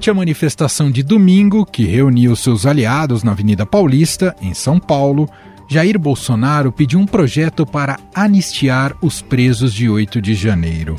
[0.00, 5.28] Durante a manifestação de domingo, que reuniu seus aliados na Avenida Paulista, em São Paulo,
[5.68, 10.96] Jair Bolsonaro pediu um projeto para anistiar os presos de 8 de janeiro.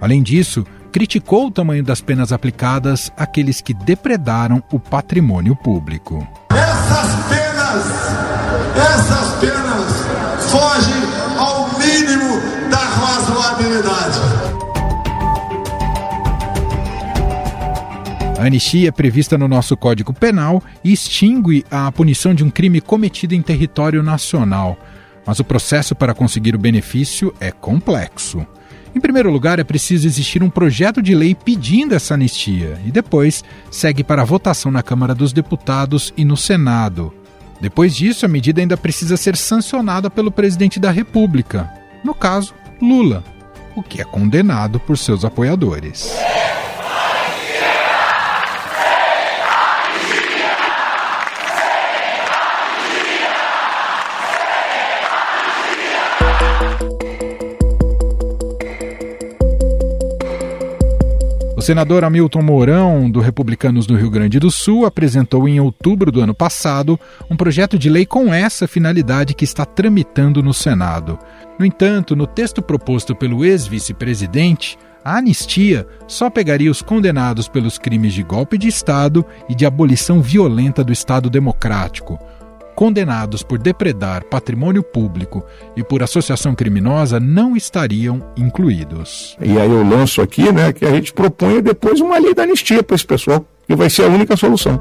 [0.00, 6.26] Além disso, criticou o tamanho das penas aplicadas àqueles que depredaram o patrimônio público.
[6.48, 7.84] Essas penas,
[8.74, 11.02] essas penas fogem
[11.36, 14.67] ao mínimo da razoabilidade.
[18.38, 22.80] A anistia é prevista no nosso Código Penal e extingue a punição de um crime
[22.80, 24.78] cometido em território nacional.
[25.26, 28.46] Mas o processo para conseguir o benefício é complexo.
[28.94, 33.42] Em primeiro lugar, é preciso existir um projeto de lei pedindo essa anistia e depois
[33.72, 37.12] segue para a votação na Câmara dos Deputados e no Senado.
[37.60, 41.68] Depois disso, a medida ainda precisa ser sancionada pelo presidente da República,
[42.04, 43.24] no caso, Lula,
[43.74, 46.16] o que é condenado por seus apoiadores.
[61.62, 66.32] Senador Hamilton Mourão, do Republicanos do Rio Grande do Sul, apresentou em outubro do ano
[66.32, 66.98] passado
[67.28, 71.18] um projeto de lei com essa finalidade que está tramitando no Senado.
[71.58, 78.14] No entanto, no texto proposto pelo ex-vice-presidente, a anistia só pegaria os condenados pelos crimes
[78.14, 82.18] de golpe de Estado e de abolição violenta do Estado Democrático
[82.78, 85.44] condenados por depredar patrimônio público
[85.76, 89.36] e por associação criminosa não estariam incluídos.
[89.42, 92.80] E aí eu lanço aqui, né, que a gente propõe depois uma lei da anistia
[92.80, 94.78] para esse pessoal, que vai ser a única solução.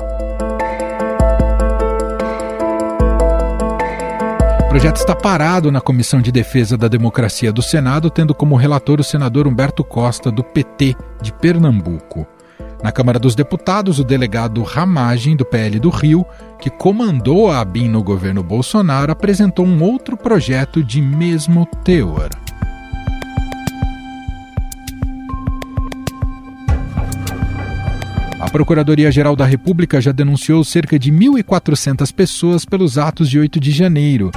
[4.62, 9.00] O projeto está parado na Comissão de Defesa da Democracia do Senado, tendo como relator
[9.00, 12.28] o senador Humberto Costa, do PT de Pernambuco.
[12.84, 16.26] Na Câmara dos Deputados, o delegado Ramagem, do PL do Rio,
[16.60, 22.30] que comandou a ABIN no governo Bolsonaro, apresentou um outro projeto de mesmo teor.
[28.40, 33.72] A Procuradoria-Geral da República já denunciou cerca de 1.400 pessoas pelos atos de 8 de
[33.72, 34.32] janeiro.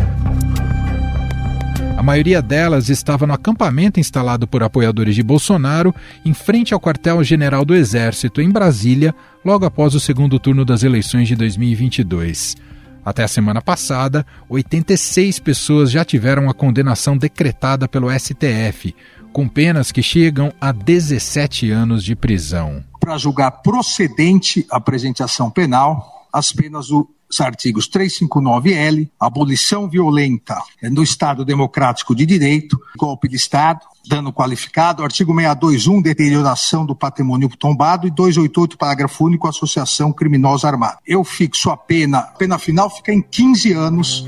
[2.00, 5.94] A maioria delas estava no acampamento instalado por apoiadores de Bolsonaro
[6.25, 11.28] em frente ao quartel-general do Exército, em Brasília, logo após o segundo turno das eleições
[11.28, 12.56] de 2022.
[13.05, 18.94] Até a semana passada, 86 pessoas já tiveram a condenação decretada pelo STF,
[19.31, 22.83] com penas que chegam a 17 anos de prisão.
[22.99, 31.03] Para julgar procedente a apresentação penal, as penas do os artigos 359L, abolição violenta no
[31.03, 38.07] Estado Democrático de Direito, golpe de Estado, dano qualificado, artigo 621, deterioração do patrimônio tombado
[38.07, 40.99] e 288, parágrafo único, associação criminosa armada.
[41.07, 44.27] Eu fixo a pena, a pena final fica em 15 anos.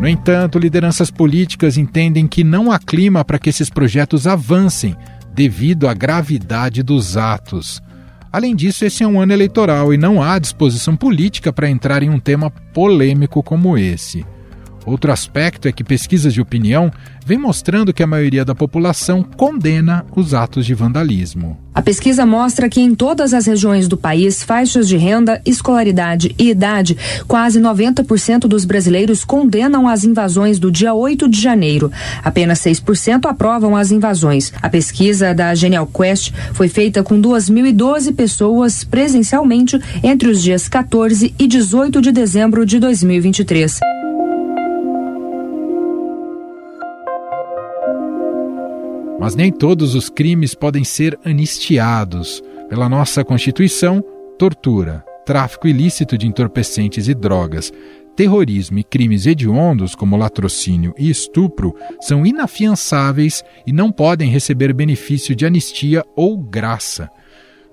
[0.00, 4.96] No entanto, lideranças políticas entendem que não há clima para que esses projetos avancem
[5.38, 7.80] devido à gravidade dos atos.
[8.32, 12.10] Além disso, esse é um ano eleitoral e não há disposição política para entrar em
[12.10, 14.26] um tema polêmico como esse.
[14.88, 16.90] Outro aspecto é que pesquisas de opinião
[17.26, 21.58] vêm mostrando que a maioria da população condena os atos de vandalismo.
[21.74, 26.48] A pesquisa mostra que em todas as regiões do país, faixas de renda, escolaridade e
[26.48, 26.96] idade,
[27.28, 31.92] quase 90% dos brasileiros condenam as invasões do dia 8 de janeiro.
[32.24, 34.54] Apenas 6% aprovam as invasões.
[34.62, 41.34] A pesquisa da Genial Quest foi feita com 2.012 pessoas presencialmente entre os dias 14
[41.38, 43.80] e 18 de dezembro de 2023.
[49.28, 52.42] Mas nem todos os crimes podem ser anistiados.
[52.66, 54.02] Pela nossa Constituição,
[54.38, 57.70] tortura, tráfico ilícito de entorpecentes e drogas,
[58.16, 65.36] terrorismo e crimes hediondos, como latrocínio e estupro, são inafiançáveis e não podem receber benefício
[65.36, 67.10] de anistia ou graça.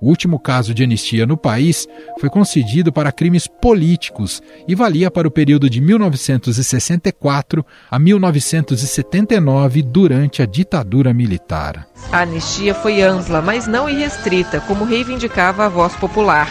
[0.05, 1.87] O último caso de anistia no país
[2.19, 10.43] foi concedido para crimes políticos e valia para o período de 1964 a 1979, durante
[10.43, 11.87] a ditadura militar.
[12.11, 16.49] A anistia foi ampla, mas não irrestrita, como reivindicava a voz popular.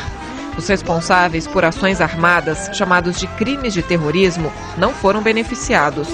[0.58, 6.08] Os responsáveis por ações armadas, chamados de crimes de terrorismo, não foram beneficiados.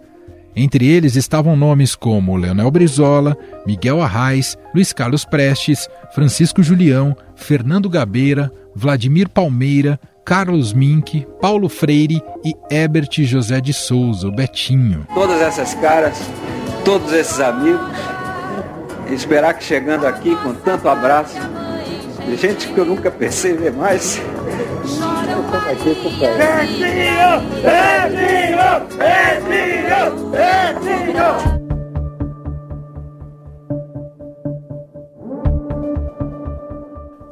[0.54, 7.88] Entre eles estavam nomes como Leonel Brizola, Miguel Arraes, Luiz Carlos Prestes, Francisco Julião, Fernando
[7.88, 15.08] Gabeira, Vladimir Palmeira, Carlos Mink, Paulo Freire e Herbert José de Souza, o Betinho.
[15.14, 16.18] Todas essas caras,
[16.86, 17.82] todos esses amigos,
[19.10, 21.38] esperar que chegando aqui com tanto abraço,
[22.26, 24.22] de gente que eu nunca pensei ver mais.
[26.38, 27.42] Betinho!
[27.62, 28.62] Betinho!
[28.98, 30.32] Betinho!
[30.32, 31.61] Betinho!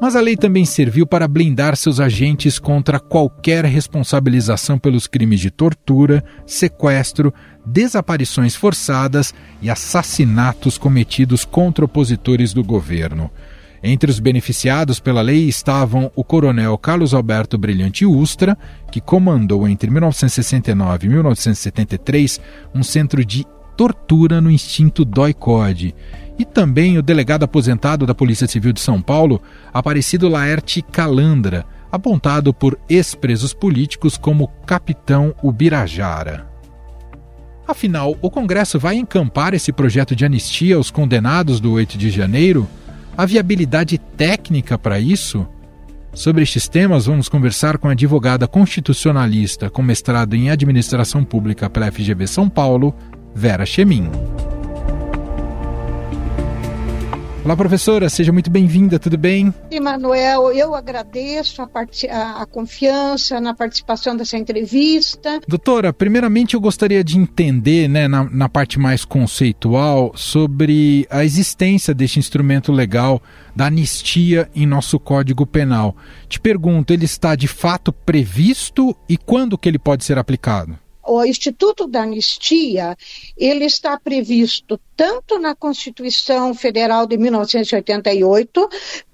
[0.01, 5.51] Mas a lei também serviu para blindar seus agentes contra qualquer responsabilização pelos crimes de
[5.51, 7.34] tortura, sequestro,
[7.66, 13.30] desaparições forçadas e assassinatos cometidos contra opositores do governo.
[13.84, 18.57] Entre os beneficiados pela lei estavam o coronel Carlos Alberto Brilhante Ustra,
[18.92, 22.42] que comandou entre 1969 e 1973
[22.74, 23.45] um centro de
[23.80, 25.96] tortura no instinto DOI-CODE,
[26.38, 29.42] e também o delegado aposentado da Polícia Civil de São Paulo,
[29.74, 36.46] Aparecido Laerte Calandra, apontado por ex-presos políticos como Capitão Ubirajara.
[37.66, 42.68] Afinal, o Congresso vai encampar esse projeto de anistia aos condenados do 8 de janeiro?
[43.18, 45.48] A viabilidade técnica para isso?
[46.14, 51.90] Sobre estes temas, vamos conversar com a advogada constitucionalista com mestrado em Administração Pública pela
[51.90, 52.94] FGV São Paulo,
[53.34, 54.10] Vera Chemin.
[57.50, 59.52] Olá, professora, seja muito bem-vinda, tudo bem?
[59.72, 61.70] Emanuel, eu agradeço a,
[62.12, 65.40] a, a, confiança na participação dessa entrevista.
[65.48, 71.94] Doutora, primeiramente eu gostaria de entender, né, na, na parte mais conceitual, sobre a existência
[71.94, 73.22] deste instrumento legal
[73.56, 75.96] da anistia em nosso Código Penal.
[76.28, 80.78] Te pergunto, ele está de fato previsto e quando que ele pode ser aplicado?
[81.09, 82.95] O Instituto da Anistia,
[83.35, 88.69] ele está previsto tanto na Constituição Federal de 1988,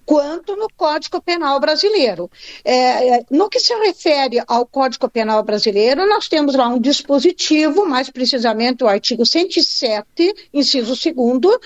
[0.05, 2.29] quanto no Código Penal Brasileiro.
[2.63, 7.85] É, é, no que se refere ao Código Penal Brasileiro, nós temos lá um dispositivo,
[7.85, 11.59] mais precisamente o artigo 107, inciso 2,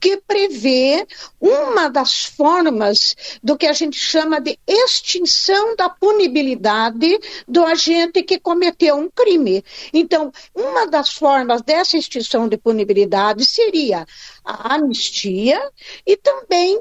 [0.00, 1.06] que prevê
[1.40, 8.38] uma das formas do que a gente chama de extinção da punibilidade do agente que
[8.38, 9.64] cometeu um crime.
[9.92, 14.06] Então, uma das formas dessa extinção de punibilidade seria
[14.44, 15.60] a anistia
[16.06, 16.80] e também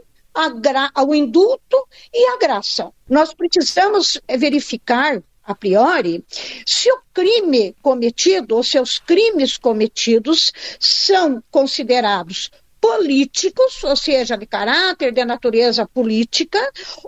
[0.94, 1.78] ao indulto
[2.14, 2.92] e à graça.
[3.10, 6.24] Nós precisamos verificar a priori,
[6.66, 12.50] se o crime cometido ou seus crimes cometidos são considerados
[12.80, 16.60] políticos, ou seja, de caráter, de natureza política,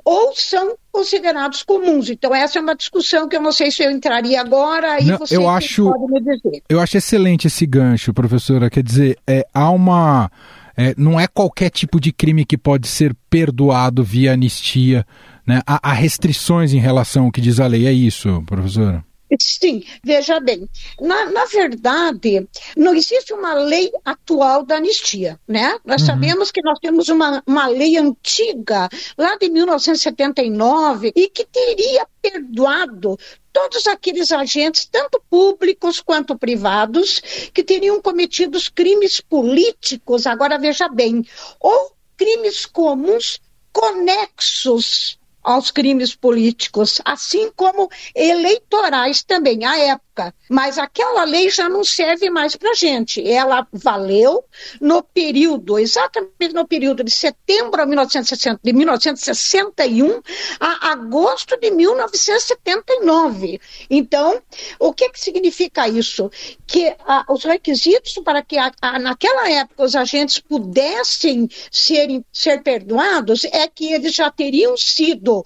[0.06, 2.10] ou são considerados comuns.
[2.10, 5.18] Então, essa é uma discussão que eu não sei se eu entraria agora, aí não,
[5.18, 6.63] você eu acho, pode me dizer.
[6.69, 8.69] Eu acho excelente esse gancho, professora.
[8.69, 10.31] Quer dizer, é, há uma
[10.77, 15.06] é, não é qualquer tipo de crime que pode ser perdoado via anistia.
[15.45, 15.61] Né?
[15.66, 19.04] Há, há restrições em relação ao que diz a lei, é isso, professora?
[19.40, 20.70] Sim, veja bem,
[21.02, 25.80] na, na, verdade, não existe uma lei atual da anistia, né?
[25.84, 26.08] Nós uhum.
[26.08, 33.18] sabemos que nós temos uma, uma lei antiga, lá de 1979, e que teria perdoado
[33.52, 37.20] todos aqueles agentes, tanto públicos quanto privados,
[37.52, 41.26] que teriam cometido crimes políticos, agora veja bem,
[41.60, 43.40] ou crimes comuns
[43.74, 50.05] conexos aos crimes políticos, assim como eleitorais também, à época.
[50.50, 53.28] Mas aquela lei já não serve mais para gente.
[53.28, 54.45] Ela valeu
[54.80, 60.22] no período, exatamente no período de setembro de 1960, de 1961
[60.60, 63.60] a agosto de 1979.
[63.90, 64.42] Então,
[64.80, 66.31] o que, que significa isso?
[66.66, 72.62] Que ah, os requisitos para que a, a, naquela época os agentes pudessem ser, ser
[72.64, 75.44] perdoados é que eles já teriam sido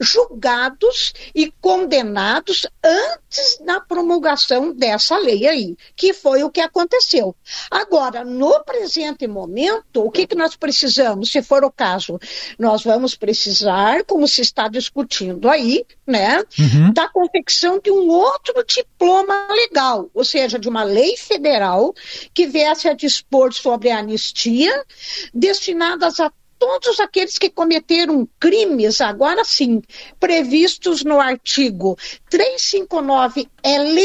[0.00, 7.34] julgados e condenados antes da promulgação dessa lei aí, que foi o que aconteceu.
[7.70, 12.18] Agora, no presente momento, o que, que nós precisamos, se for o caso?
[12.58, 16.92] Nós vamos precisar, como se está discutindo aí, né, uhum.
[16.92, 21.94] da confecção de um outro diploma legal, ou seja, de uma lei federal
[22.32, 24.84] que viesse a dispor sobre a anistia
[25.32, 26.30] destinadas a
[26.64, 29.82] todos aqueles que cometeram crimes, agora sim,
[30.18, 31.94] previstos no artigo
[32.30, 34.00] 359L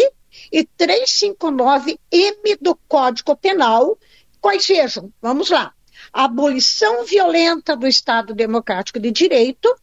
[0.51, 3.97] e 359M do Código Penal,
[4.41, 5.09] quais sejam?
[5.21, 5.73] Vamos lá.
[6.11, 9.73] abolição violenta do Estado Democrático de Direito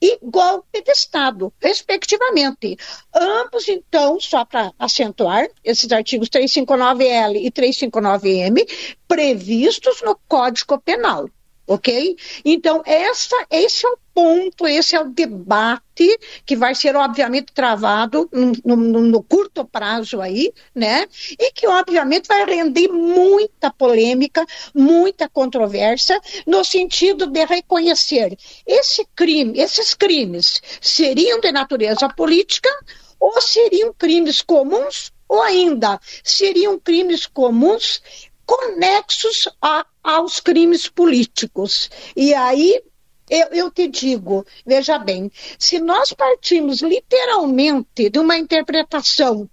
[0.00, 2.76] e golpe de Estado, respectivamente.
[3.14, 8.66] Ambos, então, só para acentuar, esses artigos 359L e 359M,
[9.06, 11.28] previstos no Código Penal
[11.66, 12.16] ok?
[12.44, 18.28] Então, essa, esse é o ponto, esse é o debate que vai ser, obviamente, travado
[18.64, 21.06] no, no, no, curto prazo aí, né?
[21.38, 29.58] E que, obviamente, vai render muita polêmica, muita controvérsia, no sentido de reconhecer esse crime,
[29.58, 32.70] esses crimes seriam de natureza política
[33.18, 38.02] ou seriam crimes comuns ou ainda seriam crimes comuns
[38.46, 41.90] conexos a, aos crimes políticos.
[42.14, 42.82] E aí
[43.28, 49.48] eu, eu, te digo, veja bem, se nós partimos literalmente de uma interpretação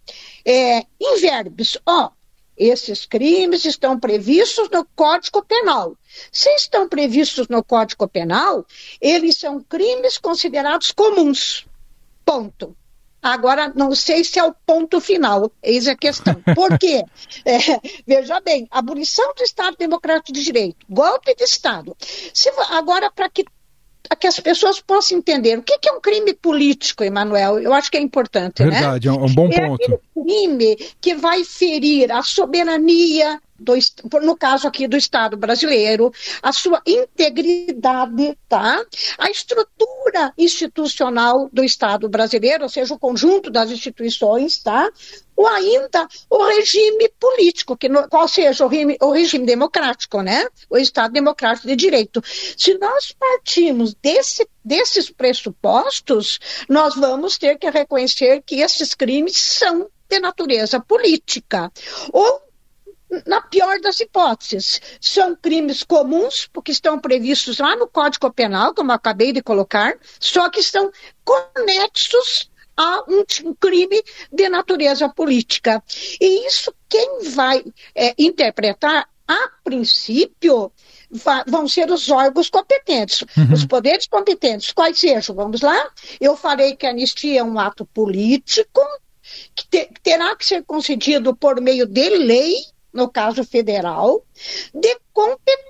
[0.45, 2.11] é, em verbos, ó,
[2.57, 5.97] esses crimes estão previstos no Código Penal.
[6.31, 8.65] Se estão previstos no Código Penal,
[8.99, 11.65] eles são crimes considerados comuns.
[12.25, 12.75] Ponto.
[13.21, 16.35] Agora, não sei se é o ponto final, eis a questão.
[16.55, 17.03] Por quê?
[17.43, 17.57] É,
[18.05, 21.95] veja bem, abolição do Estado Democrático de Direito, golpe de Estado.
[22.33, 23.45] Se, agora, para que,
[24.15, 27.89] que as pessoas possam entender o que, que é um crime político, Emanuel, eu acho
[27.89, 28.81] que é importante, Verdade, né?
[28.81, 29.81] Verdade, é um bom é ponto.
[29.81, 33.73] É aquele crime que vai ferir a soberania, do,
[34.21, 38.83] no caso aqui do Estado brasileiro, a sua integridade, tá?
[39.17, 44.89] A estrutura institucional do Estado brasileiro, ou seja, o conjunto das instituições, tá?
[45.41, 50.45] Ou ainda o regime político, que no, qual seja o regime, o regime democrático, né?
[50.69, 52.21] O Estado democrático de direito.
[52.55, 59.89] Se nós partimos desse, desses pressupostos, nós vamos ter que reconhecer que esses crimes são
[60.07, 61.71] de natureza política.
[62.13, 62.43] Ou
[63.25, 68.91] na pior das hipóteses, são crimes comuns, porque estão previstos lá no Código Penal, como
[68.91, 70.91] acabei de colocar, só que estão
[71.25, 72.50] conexos
[72.81, 75.83] a um, crime de natureza política.
[76.19, 80.71] E isso, quem vai é, interpretar, a princípio,
[81.47, 83.53] vão ser os órgãos competentes, uhum.
[83.53, 85.35] os poderes competentes, quais sejam.
[85.35, 85.89] Vamos lá?
[86.19, 88.81] Eu falei que a anistia é um ato político,
[89.55, 92.55] que, te, terá que ser concedido por meio de lei
[92.91, 94.25] no caso federal,
[94.73, 95.60] de competência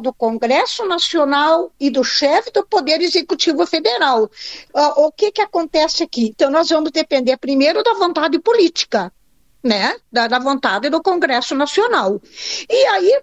[0.00, 4.24] do Congresso Nacional e do chefe do Poder Executivo Federal.
[4.24, 6.28] Uh, o que, que acontece aqui?
[6.28, 9.12] Então, nós vamos depender primeiro da vontade política,
[9.62, 9.96] né?
[10.10, 12.20] Da, da vontade do Congresso Nacional.
[12.68, 13.22] E aí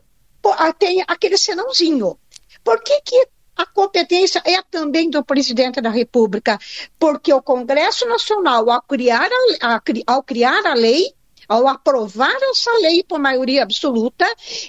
[0.57, 2.17] ah, tem aquele senãozinho.
[2.63, 6.59] Por que, que a competência é também do presidente da República?
[7.00, 9.29] Porque o Congresso Nacional, ao criar
[9.62, 11.13] a, a, ao criar a lei,
[11.48, 14.25] ao aprovar essa lei por maioria absoluta,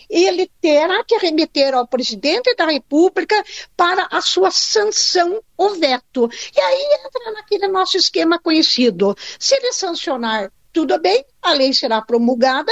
[0.09, 3.43] ele terá que remeter ao presidente da República
[3.77, 6.29] para a sua sanção ou veto.
[6.57, 9.17] E aí entra naquele nosso esquema conhecido.
[9.39, 12.71] Se ele sancionar tudo bem, a lei será promulgada.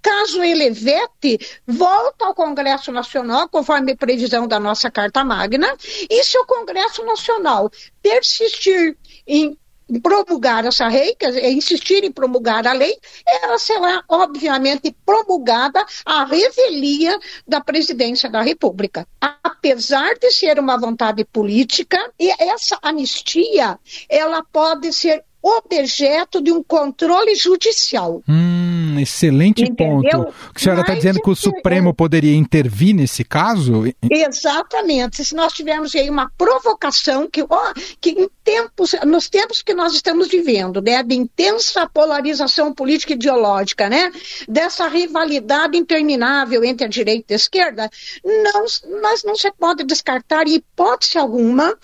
[0.00, 5.76] Caso ele vete, volta ao Congresso Nacional, conforme previsão da nossa Carta Magna,
[6.08, 7.68] e se o Congresso Nacional
[8.00, 9.58] persistir em
[9.98, 12.94] promulgar essa lei, quer dizer, insistir em promulgar a lei,
[13.26, 17.18] ela será, obviamente, promulgada à revelia
[17.48, 19.08] da presidência da República.
[19.20, 23.78] Apesar de ser uma vontade política, e essa anistia,
[24.08, 28.22] ela pode ser objeto de um controle judicial.
[28.28, 30.24] Hum, excelente Entendeu?
[30.24, 30.34] ponto.
[30.54, 33.84] A senhora está dizendo que o Supremo poderia intervir nesse caso?
[34.10, 35.24] Exatamente.
[35.24, 39.94] Se nós tivermos aí uma provocação que, ó, que em tempos, nos tempos que nós
[39.94, 44.12] estamos vivendo, né, de intensa polarização política e ideológica, né,
[44.48, 47.90] dessa rivalidade interminável entre a direita e a esquerda,
[48.24, 48.64] não,
[49.00, 51.76] mas não se pode descartar, em hipótese alguma,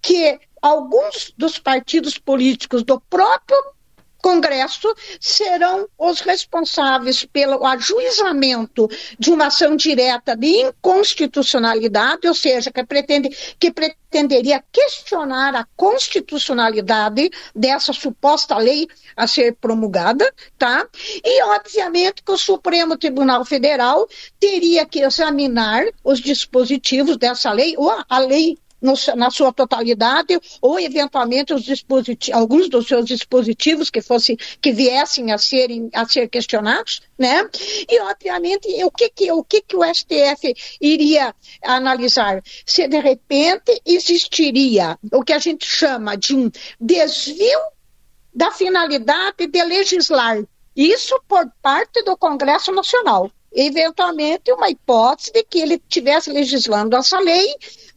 [0.00, 3.58] que alguns dos partidos políticos do próprio
[4.22, 8.88] Congresso serão os responsáveis pelo ajuizamento
[9.18, 13.28] de uma ação direta de inconstitucionalidade, ou seja, que, pretende,
[13.58, 20.86] que pretenderia questionar a constitucionalidade dessa suposta lei a ser promulgada, tá?
[21.24, 27.90] E, obviamente, que o Supremo Tribunal Federal teria que examinar os dispositivos dessa lei, ou
[28.08, 31.54] a lei no, na sua totalidade, ou eventualmente
[32.32, 37.48] alguns dos seus dispositivos que fossem, que viessem a serem a ser questionados, né?
[37.88, 42.42] E obviamente o que que o que que o STF iria analisar?
[42.66, 47.60] Se de repente existiria o que a gente chama de um desvio
[48.34, 50.42] da finalidade de legislar,
[50.74, 57.18] isso por parte do Congresso Nacional eventualmente uma hipótese de que ele estivesse legislando essa
[57.20, 57.54] lei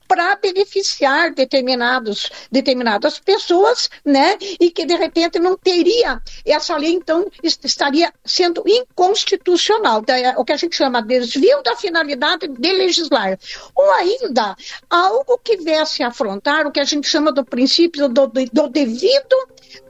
[0.07, 4.37] para beneficiar determinados, determinadas pessoas, né?
[4.59, 10.53] E que de repente não teria essa lei, então estaria sendo inconstitucional, é o que
[10.53, 13.37] a gente chama de desvio da finalidade de legislar,
[13.73, 14.55] ou ainda
[14.89, 19.35] algo que viesse a afrontar o que a gente chama do princípio do, do devido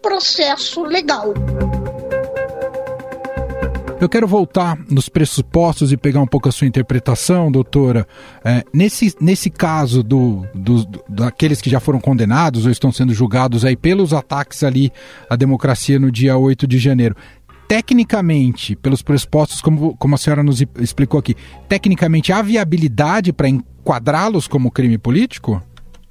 [0.01, 1.34] processo legal.
[4.05, 8.07] Eu quero voltar nos pressupostos e pegar um pouco a sua interpretação, doutora.
[8.43, 13.15] É, nesse, nesse caso do, do, do, daqueles que já foram condenados ou estão sendo
[13.15, 14.91] julgados aí pelos ataques ali
[15.27, 17.15] à democracia no dia 8 de janeiro,
[17.67, 21.35] tecnicamente, pelos pressupostos, como, como a senhora nos explicou aqui,
[21.67, 25.59] tecnicamente há viabilidade para enquadrá-los como crime político?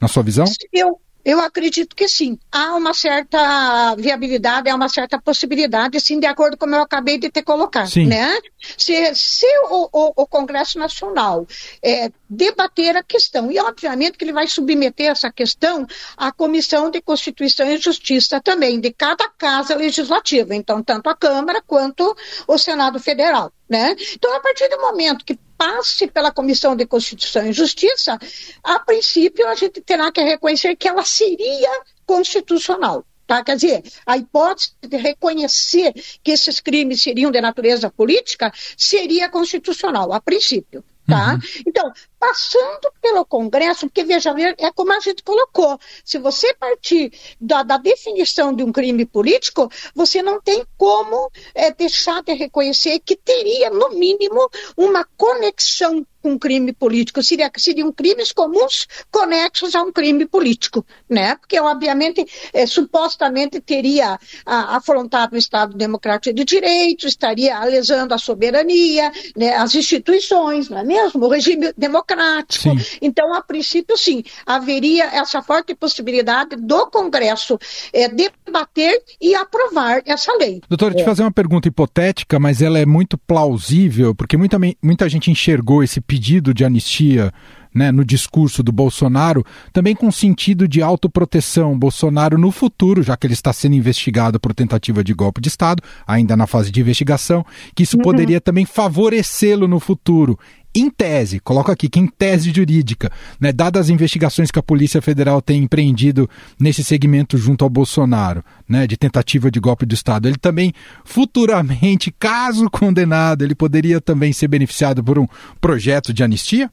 [0.01, 0.47] Na sua visão?
[0.73, 2.39] Eu, eu acredito que sim.
[2.53, 6.83] Há uma certa viabilidade, há uma certa possibilidade, sim, de acordo com o que eu
[6.83, 7.89] acabei de ter colocado.
[7.89, 8.07] Sim.
[8.07, 8.39] Né?
[8.77, 11.47] Se, se o, o, o, Congresso Nacional
[11.83, 17.01] é, debater a questão, e obviamente que ele vai submeter essa questão à Comissão de
[17.01, 22.15] Constituição e Justiça também, de cada casa legislativa, então, tanto a Câmara quanto
[22.47, 23.51] o Senado Federal.
[23.69, 23.97] Né?
[24.15, 28.19] Então, a partir do momento que passe pela Comissão de Constituição e Justiça,
[28.63, 31.71] a princípio a gente terá que reconhecer que ela seria
[32.07, 33.05] constitucional.
[33.27, 33.43] Tá?
[33.43, 40.13] Quer dizer, a hipótese de reconhecer que esses crimes seriam de natureza política seria constitucional,
[40.13, 40.85] a princípio.
[41.07, 41.35] Tá?
[41.35, 41.41] Uhum.
[41.67, 41.93] Então,
[42.25, 47.77] passando pelo Congresso, porque veja, é como a gente colocou, se você partir da, da
[47.77, 53.69] definição de um crime político, você não tem como é, deixar de reconhecer que teria,
[53.69, 57.23] no mínimo, uma conexão com um crime político.
[57.23, 61.37] Seria, seriam crimes comuns conexos a um crime político, né?
[61.37, 68.19] Porque, obviamente, é, supostamente teria a, afrontado o Estado Democrático de Direito, estaria lesando a
[68.19, 71.27] soberania, né, as instituições, não é mesmo?
[71.27, 72.79] O regime democrático democrático.
[72.79, 72.99] Sim.
[73.03, 77.59] Então, a princípio, sim, haveria essa forte possibilidade do Congresso
[77.93, 80.61] é, debater e aprovar essa lei.
[80.69, 80.97] Doutora, é.
[80.97, 85.83] te fazer uma pergunta hipotética, mas ela é muito plausível, porque muita, muita gente enxergou
[85.83, 87.33] esse pedido de anistia
[87.75, 91.77] né, no discurso do Bolsonaro, também com sentido de autoproteção.
[91.77, 95.83] Bolsonaro, no futuro, já que ele está sendo investigado por tentativa de golpe de Estado,
[96.07, 98.03] ainda na fase de investigação, que isso uhum.
[98.03, 100.39] poderia também favorecê-lo no futuro
[100.75, 105.01] em tese, coloco aqui que em tese jurídica, né, dadas as investigações que a Polícia
[105.01, 110.27] Federal tem empreendido nesse segmento junto ao Bolsonaro, né, de tentativa de golpe do Estado,
[110.27, 110.73] ele também
[111.05, 115.29] futuramente, caso condenado, ele poderia também ser beneficiado por um
[115.61, 116.69] projeto de anistia?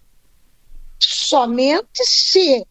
[0.99, 2.65] Somente se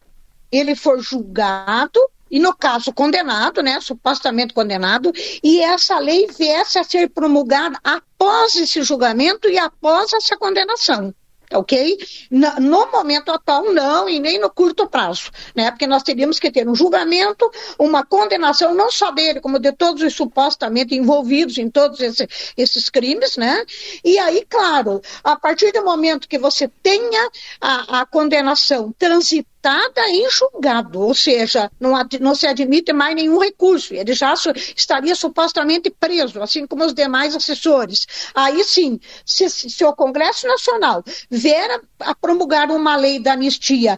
[0.51, 5.11] ele for julgado e no caso condenado, né, supostamente condenado,
[5.43, 11.13] e essa lei viesse a ser promulgada após esse julgamento e após essa condenação
[11.53, 11.97] ok?
[12.29, 15.71] No momento atual, não, e nem no curto prazo, né?
[15.71, 20.01] Porque nós teríamos que ter um julgamento, uma condenação, não só dele, como de todos
[20.03, 23.65] os supostamente envolvidos em todos esse, esses crimes, né?
[24.03, 29.60] E aí, claro, a partir do momento que você tenha a, a condenação transitada,
[30.09, 35.13] em julgado, ou seja, não, não, se admite mais nenhum recurso, ele já su, estaria
[35.15, 38.07] supostamente preso, assim como os demais assessores.
[38.33, 41.69] Aí sim, se, se o Congresso Nacional vier
[41.99, 43.97] a, a promulgar uma lei da anistia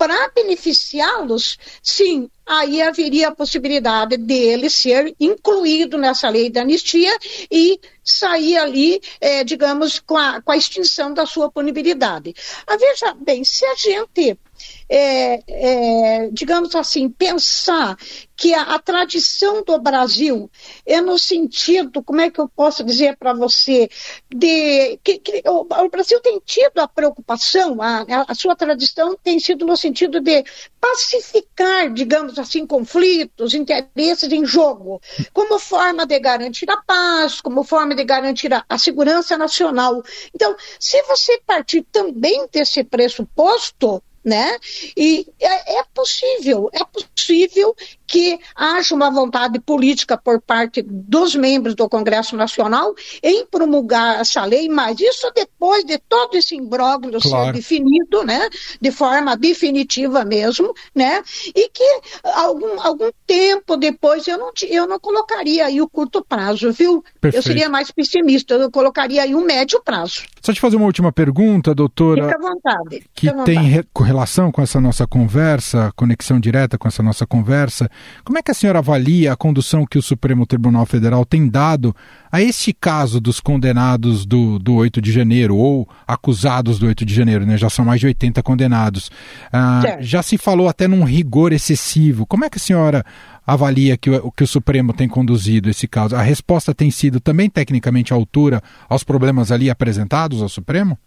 [0.00, 7.14] para beneficiá-los, sim, aí haveria a possibilidade dele ser incluído nessa lei da anistia
[7.50, 12.34] e sair ali, é, digamos, com a, com a extinção da sua punibilidade.
[12.66, 14.38] Ah, veja bem, se a gente
[14.88, 17.96] é, é, digamos assim, pensar
[18.36, 20.50] que a, a, tradição do Brasil
[20.84, 23.88] é no sentido, como é que eu posso dizer para você,
[24.28, 29.38] de que, que o, o, Brasil tem tido a preocupação, a, a, sua tradição tem
[29.38, 30.42] sido no sentido de
[30.80, 35.00] pacificar, digamos assim, conflitos, interesses em jogo,
[35.32, 40.02] como forma de garantir a paz, como forma de garantir a, a segurança nacional.
[40.34, 44.56] Então, se você partir também desse pressuposto, né?
[44.96, 47.74] E é, é, possível, é possível
[48.06, 54.44] que haja uma vontade política por parte dos membros do Congresso Nacional em promulgar essa
[54.44, 57.46] lei, mas isso depois de todo esse imbróglio claro.
[57.46, 58.48] ser definido, né?
[58.80, 61.22] De forma definitiva mesmo, né?
[61.54, 66.72] E que algum, algum tempo depois eu não, eu não colocaria aí o curto prazo,
[66.72, 67.04] viu?
[67.20, 67.36] Perfeito.
[67.36, 70.24] Eu seria mais pessimista, eu colocaria aí o médio prazo.
[70.42, 72.24] Só te fazer uma última pergunta, doutora.
[72.24, 73.04] Fica à vontade.
[73.14, 73.68] Que à tem
[74.10, 77.88] relação com essa nossa conversa, conexão direta com essa nossa conversa.
[78.24, 81.94] Como é que a senhora avalia a condução que o Supremo Tribunal Federal tem dado
[82.30, 87.14] a este caso dos condenados do, do 8 de janeiro, ou acusados do 8 de
[87.14, 87.56] janeiro, né?
[87.56, 89.10] Já são mais de 80 condenados.
[89.52, 92.26] Ah, já se falou até num rigor excessivo.
[92.26, 93.04] Como é que a senhora
[93.46, 96.16] avalia que o, que o Supremo tem conduzido esse caso?
[96.16, 100.98] A resposta tem sido também tecnicamente à altura aos problemas ali apresentados ao Supremo?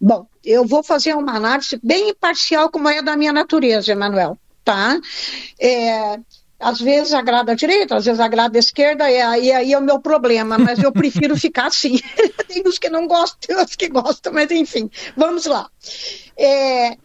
[0.00, 4.98] Bom, eu vou fazer uma análise bem imparcial, como é da minha natureza, Emanuel, tá?
[5.60, 6.18] É,
[6.58, 9.82] às vezes agrada a direita, às vezes agrada a esquerda, e aí, aí é o
[9.82, 11.98] meu problema, mas eu prefiro ficar assim.
[12.48, 15.68] tem uns que não gostam, tem outros que gostam, mas enfim, vamos lá.
[16.36, 16.96] É,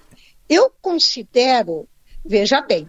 [0.49, 1.87] eu considero,
[2.23, 2.87] veja bem,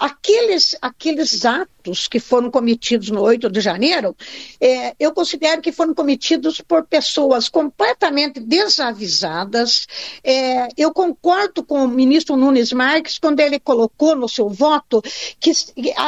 [0.00, 4.16] aqueles, aqueles atos que foram cometidos no 8 de janeiro,
[4.60, 9.86] é, eu considero que foram cometidos por pessoas completamente desavisadas.
[10.22, 15.02] É, eu concordo com o ministro Nunes Marques quando ele colocou no seu voto
[15.38, 15.52] que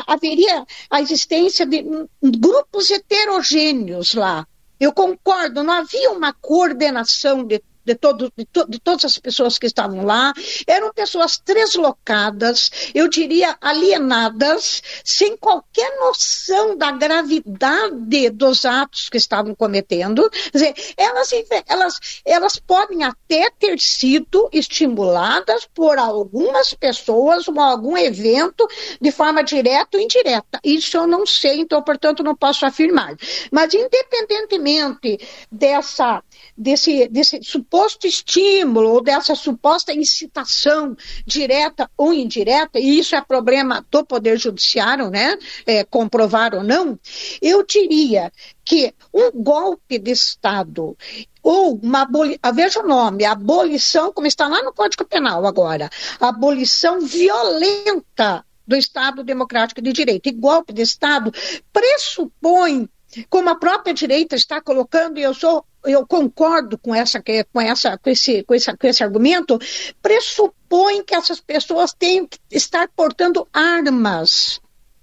[0.07, 1.85] haveria a existência de
[2.23, 4.47] grupos heterogêneos lá.
[4.79, 9.59] Eu concordo, não havia uma coordenação de de, todo, de, to, de todas as pessoas
[9.59, 10.33] que estavam lá,
[10.67, 19.55] eram pessoas deslocadas, eu diria alienadas, sem qualquer noção da gravidade dos atos que estavam
[19.55, 20.29] cometendo.
[20.53, 21.31] Dizer, elas,
[21.69, 28.67] elas, elas podem até ter sido estimuladas por algumas pessoas ou algum evento
[29.01, 30.59] de forma direta ou indireta.
[30.65, 33.15] Isso eu não sei, então, portanto, não posso afirmar.
[33.53, 35.21] Mas, independentemente
[35.53, 36.21] dessa,
[36.57, 43.21] desse, desse suposto suposto estímulo ou dessa suposta incitação direta ou indireta, e isso é
[43.21, 45.37] problema do Poder Judiciário, né?
[45.67, 46.99] É, comprovar ou não,
[47.43, 48.33] eu diria
[48.65, 50.97] que um golpe de Estado
[51.43, 55.91] ou uma abolição, ah, veja o nome, abolição, como está lá no Código Penal agora,
[56.19, 60.29] abolição violenta do Estado Democrático de Direito.
[60.29, 61.31] E golpe de Estado
[61.73, 62.89] pressupõe
[63.31, 67.97] como a própria direita está colocando, e eu sou eu concordo com essa com essa
[67.99, 69.59] com esse, com esse, com esse argumento,
[70.03, 74.61] pressupõe que essas pessoas têm que estar portando armas.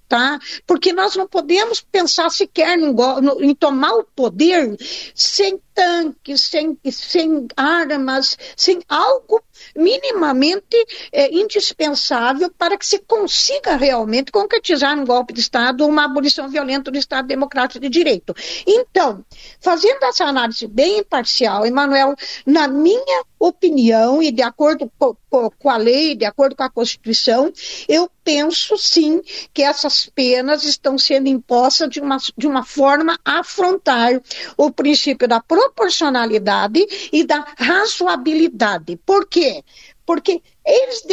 [0.08, 0.38] Tá?
[0.68, 4.78] Porque nós não podemos pensar sequer no, no, em tomar o poder
[5.16, 9.42] sem tanques, sem, sem armas, sem algo
[9.76, 10.78] minimamente
[11.12, 16.50] é, indispensável para que se consiga realmente concretizar um golpe de Estado ou uma abolição
[16.50, 18.34] violenta do Estado Democrático de Direito.
[18.68, 19.24] Então,
[19.60, 25.16] fazendo essa análise bem imparcial, Emanuel, na minha opinião e de acordo com,
[25.50, 27.52] com a lei, de acordo com a Constituição,
[27.88, 29.22] eu penso sim
[29.54, 34.22] que essas penas estão sendo impostas de uma, de uma forma a afrontar
[34.56, 38.97] o princípio da proporcionalidade e da razoabilidade.
[39.06, 39.63] Por quê?
[40.06, 41.04] Porque eles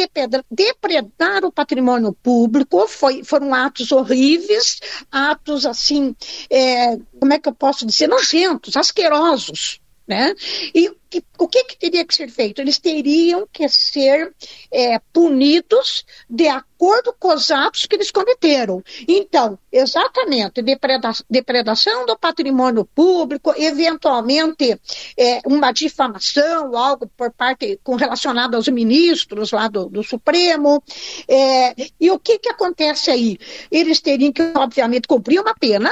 [0.49, 4.79] depredaram o patrimônio público, foi, foram atos horríveis,
[5.11, 6.15] atos assim,
[6.49, 9.79] é, como é que eu posso dizer, nojentos, asquerosos.
[10.07, 10.33] Né?
[10.75, 12.61] E que, o que, que, teria que ser feito?
[12.61, 14.33] Eles teriam que ser
[14.71, 18.81] é, punidos de acordo com os atos que eles cometeram.
[19.07, 24.79] Então, exatamente, depreda depredação do patrimônio público, eventualmente
[25.17, 30.81] é, uma difamação, algo por parte com relacionado aos ministros lá do, do Supremo.
[31.27, 33.37] É, e o que, que acontece aí?
[33.69, 35.91] Eles teriam que, obviamente, cumprir uma pena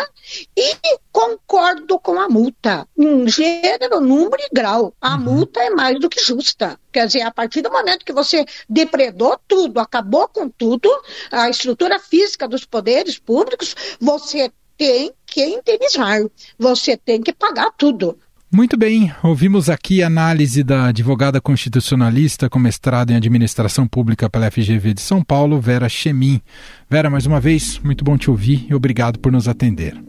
[0.55, 0.77] e
[1.11, 4.93] concordo com a multa, em gênero, número e grau.
[5.09, 5.21] A uhum.
[5.21, 6.79] multa é mais do que justa.
[6.91, 10.87] Quer dizer, a partir do momento que você depredou tudo, acabou com tudo,
[11.31, 16.21] a estrutura física dos poderes públicos, você tem que indenizar,
[16.59, 18.19] você tem que pagar tudo.
[18.51, 24.49] Muito bem, ouvimos aqui a análise da advogada constitucionalista com mestrado em administração pública pela
[24.51, 26.39] FGV de São Paulo, Vera Chemin.
[26.87, 30.08] Vera, mais uma vez, muito bom te ouvir e obrigado por nos atender.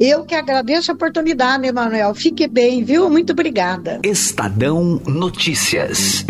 [0.00, 2.14] Eu que agradeço a oportunidade, Emanuel.
[2.14, 3.08] Fique bem, viu?
[3.08, 4.00] Muito obrigada.
[4.02, 6.24] Estadão Notícias.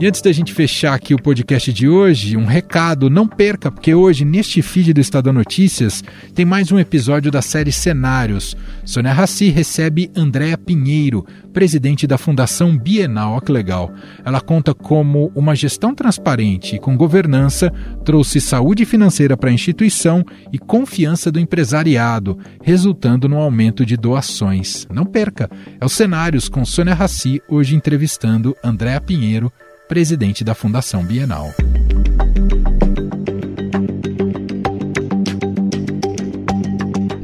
[0.00, 3.94] E antes da gente fechar aqui o podcast de hoje, um recado, não perca, porque
[3.94, 6.02] hoje, neste feed do Estadão Notícias,
[6.34, 8.56] tem mais um episódio da série Cenários.
[8.84, 13.34] Sônia Raci recebe Andréa Pinheiro, presidente da Fundação Bienal.
[13.34, 13.94] Olha que legal.
[14.24, 17.72] Ela conta como uma gestão transparente e com governança
[18.04, 24.88] trouxe saúde financeira para a instituição e confiança do empresariado, resultando no aumento de doações.
[24.92, 25.48] Não perca,
[25.80, 29.52] é o Cenários com Sônia Raci, hoje entrevistando Andréa Pinheiro,
[29.88, 31.52] presidente da Fundação Bienal.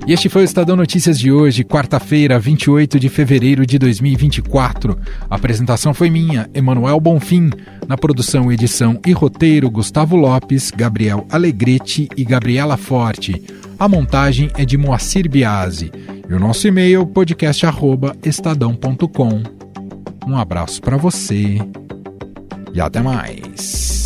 [0.06, 4.98] E este foi o Estadão Notícias de hoje, quarta-feira, 28 de fevereiro de 2024.
[5.30, 7.50] A apresentação foi minha, Emanuel Bonfim.
[7.86, 13.40] Na produção, edição e roteiro, Gustavo Lopes, Gabriel Alegrete e Gabriela Forte.
[13.78, 15.92] A montagem é de Moacir Biasi.
[16.28, 19.42] E o nosso e-mail, podcast.estadão.com.
[20.26, 21.60] Um abraço para você
[22.72, 23.99] e até mais.